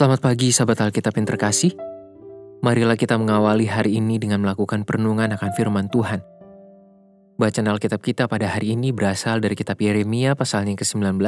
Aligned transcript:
Selamat 0.00 0.24
pagi 0.24 0.48
sahabat 0.48 0.80
Alkitab 0.80 1.12
yang 1.20 1.28
terkasih. 1.28 1.76
Marilah 2.64 2.96
kita 2.96 3.20
mengawali 3.20 3.68
hari 3.68 4.00
ini 4.00 4.16
dengan 4.16 4.40
melakukan 4.40 4.88
perenungan 4.88 5.28
akan 5.36 5.52
firman 5.52 5.92
Tuhan. 5.92 6.24
Bacaan 7.36 7.68
Alkitab 7.68 8.00
kita 8.00 8.24
pada 8.24 8.48
hari 8.48 8.72
ini 8.72 8.96
berasal 8.96 9.44
dari 9.44 9.52
kitab 9.52 9.76
Yeremia 9.76 10.32
pasalnya 10.32 10.72
yang 10.72 10.80
ke-19, 10.80 11.20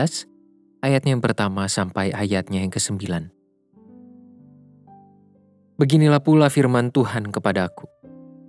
ayatnya 0.81 1.11
yang 1.13 1.21
pertama 1.21 1.69
sampai 1.69 2.17
ayatnya 2.17 2.65
yang 2.65 2.73
ke-9. 2.73 2.97
Beginilah 5.77 6.25
pula 6.25 6.49
firman 6.49 6.89
Tuhan 6.97 7.29
kepadaku. 7.29 7.85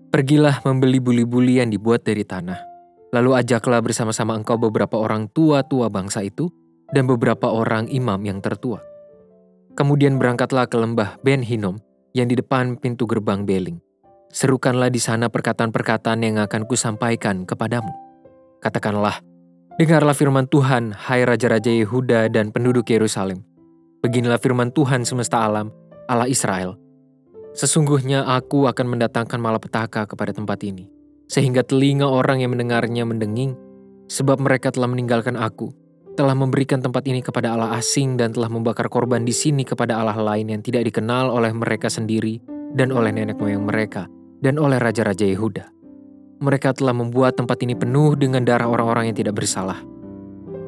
Pergilah 0.07 0.63
membeli 0.63 1.03
buli-buli 1.03 1.59
yang 1.59 1.67
dibuat 1.67 2.07
dari 2.07 2.23
tanah. 2.23 2.63
Lalu 3.11 3.43
ajaklah 3.43 3.83
bersama-sama 3.83 4.39
engkau 4.39 4.55
beberapa 4.55 4.95
orang 4.95 5.27
tua-tua 5.35 5.91
bangsa 5.91 6.23
itu 6.23 6.47
dan 6.95 7.11
beberapa 7.11 7.51
orang 7.51 7.91
imam 7.91 8.23
yang 8.23 8.39
tertua 8.39 8.92
Kemudian 9.73 10.21
berangkatlah 10.21 10.69
ke 10.69 10.77
lembah 10.77 11.17
Ben 11.25 11.41
Hinom 11.41 11.81
yang 12.13 12.29
di 12.29 12.37
depan 12.37 12.77
pintu 12.77 13.09
gerbang 13.09 13.41
Beling. 13.41 13.81
Serukanlah 14.29 14.93
di 14.93 15.01
sana 15.01 15.33
perkataan-perkataan 15.33 16.21
yang 16.21 16.37
akan 16.37 16.69
kusampaikan 16.69 17.45
kepadamu. 17.45 17.89
Katakanlah, 18.61 19.17
dengarlah 19.81 20.13
firman 20.13 20.45
Tuhan, 20.45 20.93
hai 20.93 21.25
Raja-Raja 21.25 21.73
Yehuda 21.73 22.29
dan 22.29 22.53
penduduk 22.53 22.85
Yerusalem. 22.93 23.41
Beginilah 24.05 24.37
firman 24.37 24.69
Tuhan 24.69 25.09
semesta 25.09 25.41
alam, 25.41 25.73
Allah 26.05 26.29
Israel. 26.29 26.77
Sesungguhnya 27.57 28.25
aku 28.29 28.69
akan 28.69 28.97
mendatangkan 28.97 29.41
malapetaka 29.41 30.05
kepada 30.05 30.33
tempat 30.33 30.61
ini, 30.65 30.89
sehingga 31.25 31.65
telinga 31.65 32.05
orang 32.05 32.45
yang 32.45 32.53
mendengarnya 32.53 33.05
mendenging, 33.05 33.57
sebab 34.05 34.37
mereka 34.37 34.69
telah 34.69 34.89
meninggalkan 34.89 35.33
aku, 35.33 35.73
telah 36.13 36.37
memberikan 36.37 36.77
tempat 36.77 37.03
ini 37.09 37.25
kepada 37.25 37.57
Allah 37.57 37.73
asing 37.77 38.21
dan 38.21 38.33
telah 38.33 38.49
membakar 38.49 38.85
korban 38.85 39.25
di 39.25 39.33
sini 39.33 39.65
kepada 39.65 39.97
Allah 39.97 40.17
lain 40.17 40.53
yang 40.53 40.61
tidak 40.61 40.85
dikenal 40.85 41.33
oleh 41.33 41.49
mereka 41.49 41.89
sendiri 41.89 42.37
dan 42.77 42.93
oleh 42.93 43.09
nenek 43.09 43.37
moyang 43.41 43.65
mereka 43.65 44.05
dan 44.41 44.61
oleh 44.61 44.77
raja-raja 44.77 45.25
Yehuda. 45.25 45.73
Mereka 46.43 46.77
telah 46.77 46.93
membuat 46.93 47.39
tempat 47.39 47.57
ini 47.65 47.73
penuh 47.73 48.13
dengan 48.13 48.45
darah 48.45 48.69
orang-orang 48.69 49.09
yang 49.09 49.17
tidak 49.17 49.41
bersalah. 49.41 49.79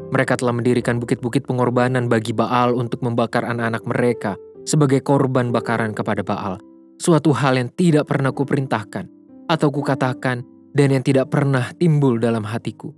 Mereka 0.10 0.40
telah 0.40 0.56
mendirikan 0.56 0.98
bukit-bukit 1.02 1.46
pengorbanan 1.46 2.08
bagi 2.08 2.32
Baal 2.32 2.78
untuk 2.78 3.04
membakar 3.04 3.44
anak-anak 3.44 3.84
mereka 3.84 4.32
sebagai 4.64 5.04
korban 5.04 5.52
bakaran 5.52 5.92
kepada 5.92 6.24
Baal, 6.24 6.58
suatu 6.98 7.36
hal 7.36 7.60
yang 7.60 7.70
tidak 7.76 8.08
pernah 8.08 8.32
kuperintahkan 8.32 9.06
atau 9.52 9.70
kukatakan 9.70 10.42
dan 10.74 10.88
yang 10.90 11.04
tidak 11.04 11.30
pernah 11.30 11.70
timbul 11.76 12.18
dalam 12.18 12.48
hatiku. 12.48 12.96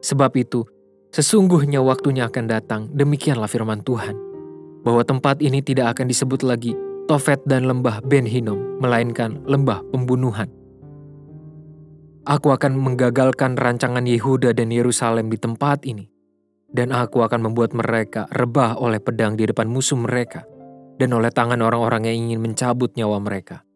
Sebab 0.00 0.32
itu, 0.38 0.64
Sesungguhnya 1.10 1.82
waktunya 1.82 2.30
akan 2.30 2.46
datang, 2.46 2.86
demikianlah 2.94 3.50
firman 3.50 3.82
Tuhan, 3.82 4.14
bahwa 4.86 5.02
tempat 5.02 5.42
ini 5.42 5.58
tidak 5.58 5.98
akan 5.98 6.06
disebut 6.06 6.46
lagi 6.46 6.78
Tofet 7.10 7.42
dan 7.50 7.66
lembah 7.66 7.98
Ben 8.06 8.22
Hinnom, 8.22 8.78
melainkan 8.78 9.42
lembah 9.42 9.82
pembunuhan. 9.90 10.46
Aku 12.22 12.54
akan 12.54 12.78
menggagalkan 12.78 13.58
rancangan 13.58 14.06
Yehuda 14.06 14.54
dan 14.54 14.70
Yerusalem 14.70 15.26
di 15.26 15.34
tempat 15.34 15.82
ini, 15.82 16.06
dan 16.70 16.94
aku 16.94 17.26
akan 17.26 17.50
membuat 17.50 17.74
mereka 17.74 18.30
rebah 18.30 18.78
oleh 18.78 19.02
pedang 19.02 19.34
di 19.34 19.50
depan 19.50 19.66
musuh 19.66 19.98
mereka, 19.98 20.46
dan 21.02 21.10
oleh 21.10 21.34
tangan 21.34 21.58
orang-orang 21.58 22.06
yang 22.06 22.30
ingin 22.30 22.38
mencabut 22.38 22.94
nyawa 22.94 23.18
mereka. 23.18 23.66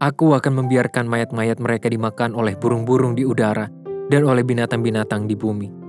Aku 0.00 0.32
akan 0.32 0.64
membiarkan 0.64 1.04
mayat-mayat 1.04 1.60
mereka 1.60 1.92
dimakan 1.92 2.32
oleh 2.32 2.56
burung-burung 2.56 3.12
di 3.12 3.28
udara 3.28 3.68
dan 4.08 4.24
oleh 4.24 4.40
binatang-binatang 4.40 5.28
di 5.28 5.36
bumi 5.36 5.83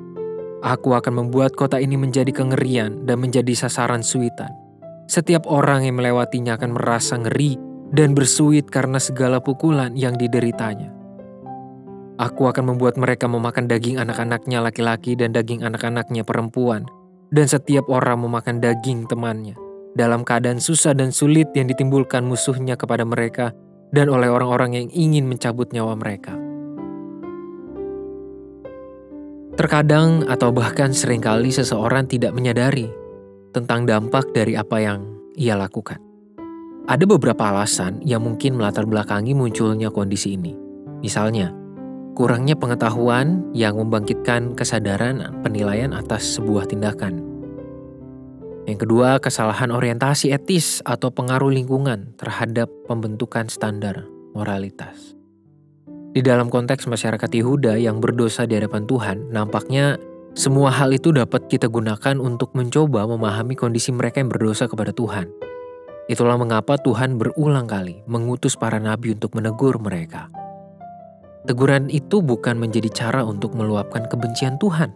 Aku 0.66 0.98
akan 0.98 1.22
membuat 1.22 1.53
kota 1.53 1.78
ini 1.78 1.94
menjadi 1.94 2.34
kengerian 2.34 3.06
dan 3.06 3.22
menjadi 3.22 3.53
sasaran 3.53 4.02
suitan. 4.02 4.50
Setiap 5.06 5.46
orang 5.46 5.86
yang 5.86 6.02
melewatinya 6.02 6.58
akan 6.58 6.74
merasa 6.74 7.22
ngeri 7.22 7.53
dan 7.94 8.18
bersuit 8.18 8.66
karena 8.74 8.98
segala 8.98 9.38
pukulan 9.38 9.94
yang 9.94 10.18
dideritanya. 10.18 10.90
Aku 12.18 12.50
akan 12.50 12.74
membuat 12.74 12.98
mereka 12.98 13.30
memakan 13.30 13.70
daging 13.70 14.02
anak-anaknya 14.02 14.66
laki-laki 14.66 15.14
dan 15.14 15.38
daging 15.38 15.62
anak-anaknya 15.62 16.26
perempuan, 16.26 16.90
dan 17.30 17.46
setiap 17.46 17.86
orang 17.86 18.26
memakan 18.26 18.58
daging 18.58 19.06
temannya, 19.06 19.53
dalam 19.94 20.26
keadaan 20.26 20.58
susah 20.58 20.97
dan 20.97 21.14
sulit 21.14 21.52
yang 21.53 21.70
ditimbulkan 21.70 22.26
musuhnya 22.26 22.74
kepada 22.74 23.06
mereka 23.06 23.53
dan 23.94 24.09
oleh 24.09 24.34
orang-orang 24.34 24.82
yang 24.82 24.88
ingin 24.90 25.30
mencabut 25.30 25.70
nyawa 25.70 25.94
mereka. 25.94 26.45
Terkadang 29.56 30.28
atau 30.28 30.52
bahkan 30.52 30.92
sering 30.92 31.24
kali 31.24 31.48
seseorang 31.48 32.12
tidak 32.12 32.36
menyadari 32.36 32.92
tentang 33.56 33.88
dampak 33.88 34.36
dari 34.36 34.60
apa 34.60 34.84
yang 34.84 35.08
ia 35.40 35.56
lakukan. 35.56 35.96
Ada 36.92 37.08
beberapa 37.08 37.56
alasan 37.56 38.04
yang 38.04 38.20
mungkin 38.28 38.60
melatar 38.60 38.84
belakangi 38.84 39.32
munculnya 39.32 39.88
kondisi 39.88 40.36
ini. 40.36 40.52
Misalnya, 41.00 41.56
kurangnya 42.20 42.60
pengetahuan 42.60 43.48
yang 43.56 43.80
membangkitkan 43.80 44.60
kesadaran 44.60 45.24
penilaian 45.40 45.96
atas 45.96 46.36
sebuah 46.36 46.68
tindakan. 46.68 47.24
Yang 48.68 48.84
kedua, 48.84 49.24
kesalahan 49.24 49.72
orientasi 49.72 50.36
etis 50.36 50.84
atau 50.84 51.16
pengaruh 51.16 51.50
lingkungan 51.50 52.12
terhadap 52.20 52.68
pembentukan 52.92 53.48
standar 53.48 54.04
moralitas. 54.36 55.15
Di 56.16 56.24
dalam 56.24 56.48
konteks 56.48 56.88
masyarakat 56.88 57.28
Yehuda 57.28 57.76
yang 57.76 58.00
berdosa 58.00 58.48
di 58.48 58.56
hadapan 58.56 58.88
Tuhan, 58.88 59.36
nampaknya 59.36 60.00
semua 60.31 60.72
hal 60.72 60.96
itu 60.96 61.12
dapat 61.12 61.52
kita 61.52 61.68
gunakan 61.68 62.24
untuk 62.24 62.56
mencoba 62.56 63.03
memahami 63.03 63.52
kondisi 63.52 63.92
mereka 63.92 64.24
yang 64.24 64.31
berdosa 64.31 64.72
kepada 64.72 64.96
Tuhan. 64.96 65.28
Itulah 66.08 66.40
mengapa 66.40 66.80
Tuhan 66.80 67.20
berulang 67.20 67.68
kali 67.68 68.00
mengutus 68.08 68.56
para 68.56 68.80
nabi 68.80 69.12
untuk 69.12 69.36
menegur 69.36 69.76
mereka. 69.76 70.31
Teguran 71.52 71.92
itu 71.92 72.24
bukan 72.24 72.64
menjadi 72.64 72.88
cara 72.96 73.28
untuk 73.28 73.52
meluapkan 73.52 74.08
kebencian 74.08 74.56
Tuhan, 74.56 74.96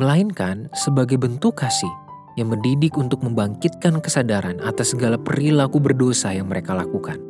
melainkan 0.00 0.72
sebagai 0.72 1.20
bentuk 1.20 1.60
kasih 1.60 1.92
yang 2.40 2.48
mendidik 2.48 2.96
untuk 2.96 3.20
membangkitkan 3.20 4.00
kesadaran 4.00 4.64
atas 4.64 4.96
segala 4.96 5.20
perilaku 5.20 5.76
berdosa 5.76 6.32
yang 6.32 6.48
mereka 6.48 6.72
lakukan. 6.72 7.27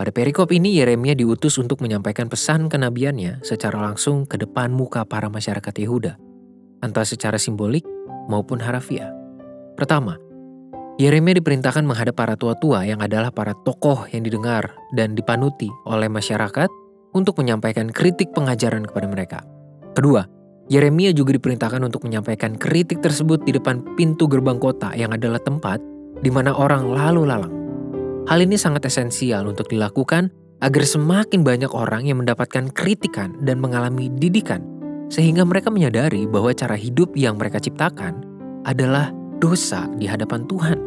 Pada 0.00 0.16
perikop 0.16 0.48
ini 0.48 0.80
Yeremia 0.80 1.12
diutus 1.12 1.60
untuk 1.60 1.84
menyampaikan 1.84 2.24
pesan 2.24 2.72
kenabiannya 2.72 3.44
secara 3.44 3.84
langsung 3.84 4.24
ke 4.24 4.40
depan 4.40 4.72
muka 4.72 5.04
para 5.04 5.28
masyarakat 5.28 5.76
Yehuda, 5.76 6.16
entah 6.80 7.04
secara 7.04 7.36
simbolik 7.36 7.84
maupun 8.24 8.64
harafiah. 8.64 9.12
Pertama, 9.76 10.16
Yeremia 10.96 11.36
diperintahkan 11.36 11.84
menghadap 11.84 12.16
para 12.16 12.32
tua-tua 12.32 12.88
yang 12.88 13.04
adalah 13.04 13.28
para 13.28 13.52
tokoh 13.52 14.08
yang 14.08 14.24
didengar 14.24 14.72
dan 14.96 15.12
dipanuti 15.12 15.68
oleh 15.84 16.08
masyarakat 16.08 16.72
untuk 17.12 17.36
menyampaikan 17.36 17.92
kritik 17.92 18.32
pengajaran 18.32 18.88
kepada 18.88 19.04
mereka. 19.04 19.38
Kedua, 19.92 20.24
Yeremia 20.72 21.12
juga 21.12 21.36
diperintahkan 21.36 21.84
untuk 21.84 22.08
menyampaikan 22.08 22.56
kritik 22.56 23.04
tersebut 23.04 23.44
di 23.44 23.52
depan 23.52 23.84
pintu 24.00 24.24
gerbang 24.32 24.56
kota 24.56 24.96
yang 24.96 25.12
adalah 25.12 25.44
tempat 25.44 25.76
di 26.24 26.32
mana 26.32 26.56
orang 26.56 26.88
lalu 26.88 27.28
lalang. 27.28 27.59
Hal 28.30 28.46
ini 28.46 28.54
sangat 28.54 28.86
esensial 28.86 29.42
untuk 29.50 29.66
dilakukan 29.74 30.30
agar 30.62 30.86
semakin 30.86 31.42
banyak 31.42 31.74
orang 31.74 32.06
yang 32.06 32.22
mendapatkan 32.22 32.70
kritikan 32.70 33.34
dan 33.42 33.58
mengalami 33.58 34.06
didikan, 34.06 34.62
sehingga 35.10 35.42
mereka 35.42 35.66
menyadari 35.66 36.30
bahwa 36.30 36.54
cara 36.54 36.78
hidup 36.78 37.10
yang 37.18 37.34
mereka 37.34 37.58
ciptakan 37.58 38.22
adalah 38.62 39.10
dosa 39.42 39.90
di 39.98 40.06
hadapan 40.06 40.46
Tuhan. 40.46 40.78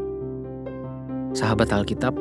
Sahabat 1.35 1.67
Alkitab, 1.75 2.15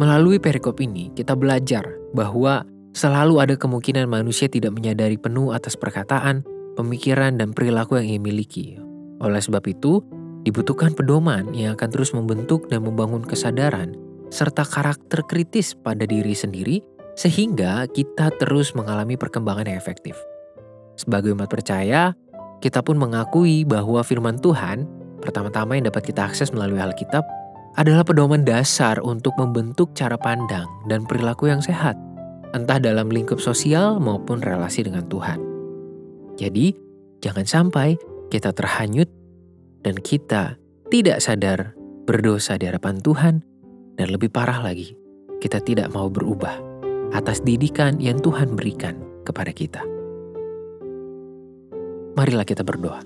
melalui 0.00 0.40
perikop 0.40 0.80
ini 0.80 1.12
kita 1.12 1.36
belajar 1.36 1.84
bahwa 2.16 2.64
selalu 2.96 3.44
ada 3.44 3.60
kemungkinan 3.60 4.08
manusia 4.08 4.48
tidak 4.48 4.72
menyadari 4.72 5.20
penuh 5.20 5.52
atas 5.52 5.76
perkataan, 5.76 6.40
pemikiran, 6.80 7.36
dan 7.36 7.52
perilaku 7.52 8.00
yang 8.00 8.08
ia 8.08 8.20
miliki. 8.24 8.80
Oleh 9.20 9.44
sebab 9.44 9.68
itu, 9.68 10.00
dibutuhkan 10.48 10.96
pedoman 10.96 11.52
yang 11.52 11.76
akan 11.76 11.92
terus 11.92 12.16
membentuk 12.16 12.72
dan 12.72 12.88
membangun 12.88 13.20
kesadaran 13.20 14.05
serta 14.30 14.66
karakter 14.66 15.22
kritis 15.26 15.74
pada 15.74 16.04
diri 16.04 16.34
sendiri, 16.34 16.82
sehingga 17.16 17.88
kita 17.88 18.30
terus 18.36 18.76
mengalami 18.76 19.16
perkembangan 19.16 19.66
yang 19.70 19.78
efektif. 19.78 20.14
Sebagai 20.96 21.32
umat 21.32 21.48
percaya, 21.48 22.12
kita 22.60 22.80
pun 22.80 22.96
mengakui 22.96 23.64
bahwa 23.68 24.00
firman 24.00 24.40
Tuhan, 24.40 24.88
pertama-tama 25.20 25.76
yang 25.76 25.88
dapat 25.88 26.08
kita 26.08 26.24
akses 26.24 26.52
melalui 26.52 26.80
Alkitab, 26.80 27.24
adalah 27.76 28.04
pedoman 28.04 28.40
dasar 28.40 28.96
untuk 29.04 29.36
membentuk 29.36 29.92
cara 29.92 30.16
pandang 30.16 30.64
dan 30.88 31.04
perilaku 31.04 31.52
yang 31.52 31.60
sehat, 31.60 31.96
entah 32.56 32.80
dalam 32.80 33.12
lingkup 33.12 33.36
sosial 33.36 34.00
maupun 34.00 34.40
relasi 34.40 34.80
dengan 34.80 35.04
Tuhan. 35.12 35.36
Jadi, 36.40 36.72
jangan 37.20 37.44
sampai 37.44 38.00
kita 38.32 38.56
terhanyut 38.56 39.08
dan 39.84 40.00
kita 40.00 40.56
tidak 40.88 41.20
sadar 41.20 41.76
berdosa 42.08 42.56
di 42.56 42.64
hadapan 42.64 43.02
Tuhan 43.04 43.34
dan 43.96 44.12
lebih 44.12 44.28
parah 44.28 44.60
lagi, 44.60 44.92
kita 45.40 45.58
tidak 45.64 45.88
mau 45.96 46.12
berubah 46.12 46.60
atas 47.16 47.40
didikan 47.40 47.96
yang 47.96 48.20
Tuhan 48.20 48.52
berikan 48.52 49.00
kepada 49.24 49.50
kita. 49.56 49.82
Marilah 52.16 52.44
kita 52.44 52.60
berdoa. 52.60 53.00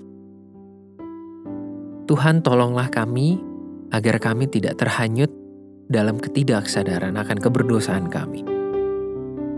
Tuhan 2.07 2.43
tolonglah 2.43 2.91
kami 2.91 3.39
agar 3.91 4.19
kami 4.19 4.51
tidak 4.51 4.79
terhanyut 4.79 5.31
dalam 5.87 6.19
ketidaksadaran 6.19 7.15
akan 7.15 7.37
keberdosaan 7.39 8.07
kami. 8.11 8.43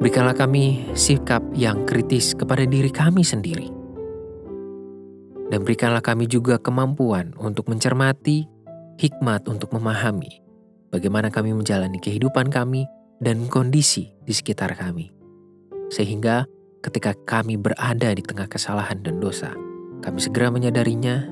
Berikanlah 0.01 0.37
kami 0.37 0.85
sikap 0.97 1.41
yang 1.53 1.85
kritis 1.85 2.33
kepada 2.33 2.65
diri 2.65 2.89
kami 2.89 3.21
sendiri. 3.25 3.69
Dan 5.53 5.61
berikanlah 5.61 6.01
kami 6.01 6.25
juga 6.25 6.57
kemampuan 6.57 7.37
untuk 7.37 7.69
mencermati, 7.69 8.49
hikmat 8.97 9.45
untuk 9.45 9.69
memahami 9.69 10.42
bagaimana 10.93 11.33
kami 11.33 11.57
menjalani 11.57 11.97
kehidupan 11.97 12.53
kami 12.53 12.85
dan 13.17 13.49
kondisi 13.49 14.13
di 14.21 14.31
sekitar 14.31 14.77
kami. 14.77 15.09
Sehingga 15.89 16.45
ketika 16.85 17.17
kami 17.25 17.57
berada 17.57 18.13
di 18.13 18.21
tengah 18.21 18.45
kesalahan 18.45 19.01
dan 19.01 19.17
dosa, 19.17 19.49
kami 20.05 20.21
segera 20.21 20.53
menyadarinya 20.53 21.25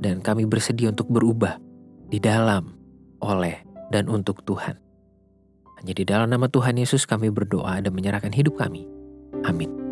dan 0.00 0.24
kami 0.24 0.48
bersedia 0.48 0.88
untuk 0.88 1.12
berubah 1.12 1.60
di 2.08 2.16
dalam, 2.16 2.72
oleh, 3.20 3.60
dan 3.92 4.08
untuk 4.08 4.40
Tuhan. 4.48 4.80
Hanya 5.76 5.92
di 5.92 6.04
dalam 6.08 6.32
nama 6.32 6.48
Tuhan 6.48 6.80
Yesus 6.80 7.04
kami 7.04 7.28
berdoa 7.28 7.84
dan 7.84 7.92
menyerahkan 7.92 8.32
hidup 8.32 8.56
kami. 8.56 8.88
Amin. 9.44 9.85